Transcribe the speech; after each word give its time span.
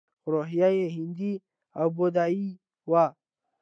خو 0.21 0.27
روحیه 0.35 0.69
یې 0.77 0.87
هندي 0.97 1.33
او 1.79 1.87
بودايي 1.95 2.49
وه 2.91 3.05